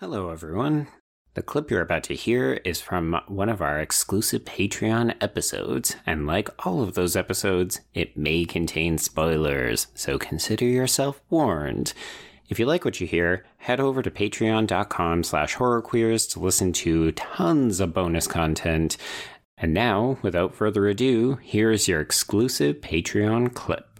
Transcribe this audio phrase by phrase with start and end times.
[0.00, 0.88] Hello, everyone.
[1.32, 6.26] The clip you're about to hear is from one of our exclusive Patreon episodes, and
[6.26, 11.94] like all of those episodes, it may contain spoilers, so consider yourself warned.
[12.50, 17.12] If you like what you hear, head over to patreon.com slash horrorqueers to listen to
[17.12, 18.98] tons of bonus content.
[19.56, 23.95] And now, without further ado, here's your exclusive Patreon clip.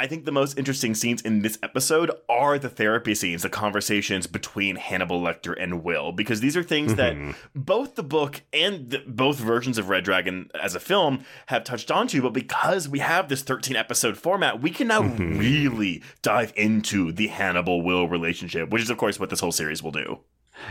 [0.00, 4.26] I think the most interesting scenes in this episode are the therapy scenes, the conversations
[4.26, 7.32] between Hannibal Lecter and Will, because these are things that mm-hmm.
[7.54, 11.90] both the book and the, both versions of Red Dragon as a film have touched
[11.90, 12.22] onto.
[12.22, 15.38] But because we have this 13 episode format, we can now mm-hmm.
[15.38, 19.82] really dive into the Hannibal Will relationship, which is, of course, what this whole series
[19.82, 20.20] will do.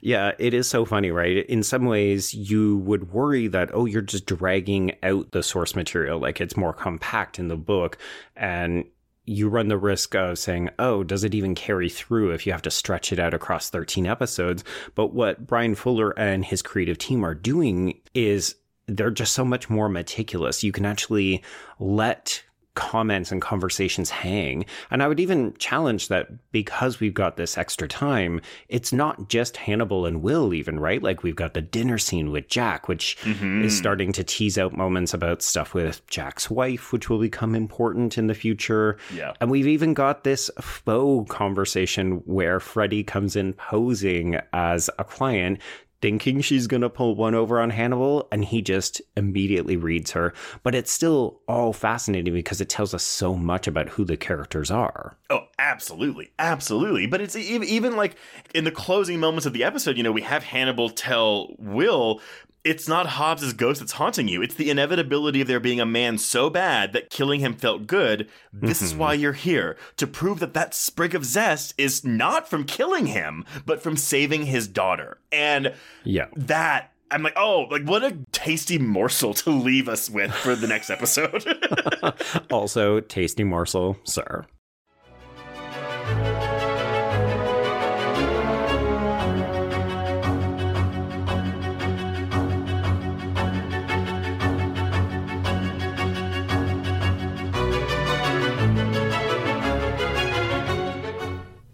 [0.00, 1.46] Yeah, it is so funny, right?
[1.46, 6.18] In some ways, you would worry that, oh, you're just dragging out the source material,
[6.18, 7.98] like it's more compact in the book.
[8.36, 8.84] And
[9.24, 12.62] you run the risk of saying, oh, does it even carry through if you have
[12.62, 14.64] to stretch it out across 13 episodes?
[14.94, 19.70] But what Bryan Fuller and his creative team are doing is they're just so much
[19.70, 20.62] more meticulous.
[20.62, 21.42] You can actually
[21.78, 22.42] let
[22.74, 24.64] comments and conversations hang.
[24.90, 29.56] And I would even challenge that because we've got this extra time, it's not just
[29.56, 31.02] Hannibal and Will, even, right?
[31.02, 33.68] Like we've got the dinner scene with Jack, which is mm-hmm.
[33.68, 38.26] starting to tease out moments about stuff with Jack's wife, which will become important in
[38.26, 38.98] the future.
[39.14, 39.34] Yeah.
[39.40, 45.60] And we've even got this faux conversation where Freddie comes in posing as a client
[46.04, 50.34] thinking she's going to pull one over on Hannibal, and he just immediately reads her.
[50.62, 54.70] But it's still all fascinating because it tells us so much about who the characters
[54.70, 55.16] are.
[55.30, 57.06] Oh, absolutely, absolutely.
[57.06, 58.16] But it's even even like
[58.54, 62.20] in the closing moments of the episode, you know, we have Hannibal tell Will.
[62.62, 64.40] It's not Hobbs's ghost that's haunting you.
[64.40, 68.26] It's the inevitability of there being a man so bad that killing him felt good.
[68.54, 69.22] This is why mm-hmm.
[69.22, 73.82] you're here to prove that that sprig of zest is not from killing him, but
[73.82, 75.18] from saving his daughter.
[75.30, 75.74] And
[76.04, 76.28] Yeah.
[76.36, 80.66] that I'm like, oh, like what a tasty morsel to leave us with for the
[80.66, 81.44] next episode.
[82.50, 84.46] Also, tasty morsel, sir.